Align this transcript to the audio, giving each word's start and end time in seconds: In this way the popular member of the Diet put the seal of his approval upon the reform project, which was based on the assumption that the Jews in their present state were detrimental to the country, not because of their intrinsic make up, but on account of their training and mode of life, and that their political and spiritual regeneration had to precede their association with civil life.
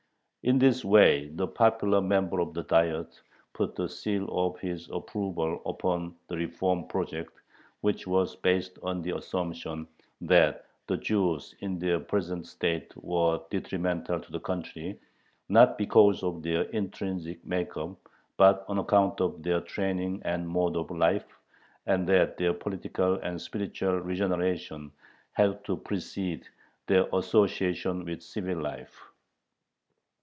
In 0.43 0.57
this 0.57 0.83
way 0.83 1.27
the 1.35 1.45
popular 1.47 2.01
member 2.01 2.39
of 2.39 2.55
the 2.55 2.63
Diet 2.63 3.21
put 3.53 3.75
the 3.75 3.87
seal 3.87 4.27
of 4.31 4.59
his 4.59 4.89
approval 4.91 5.61
upon 5.67 6.15
the 6.29 6.35
reform 6.35 6.87
project, 6.87 7.31
which 7.81 8.07
was 8.07 8.35
based 8.37 8.79
on 8.81 9.03
the 9.03 9.15
assumption 9.17 9.87
that 10.19 10.65
the 10.87 10.97
Jews 10.97 11.53
in 11.59 11.77
their 11.77 11.99
present 11.99 12.47
state 12.47 12.91
were 12.95 13.39
detrimental 13.51 14.19
to 14.19 14.31
the 14.31 14.39
country, 14.39 14.99
not 15.47 15.77
because 15.77 16.23
of 16.23 16.41
their 16.41 16.63
intrinsic 16.71 17.45
make 17.45 17.77
up, 17.77 17.95
but 18.37 18.65
on 18.67 18.79
account 18.79 19.21
of 19.21 19.43
their 19.43 19.61
training 19.61 20.23
and 20.25 20.49
mode 20.49 20.75
of 20.75 20.89
life, 20.89 21.37
and 21.85 22.09
that 22.09 22.37
their 22.37 22.53
political 22.55 23.13
and 23.17 23.39
spiritual 23.39 23.99
regeneration 23.99 24.91
had 25.33 25.63
to 25.65 25.77
precede 25.77 26.47
their 26.87 27.07
association 27.13 28.03
with 28.05 28.23
civil 28.23 28.59
life. 28.59 28.99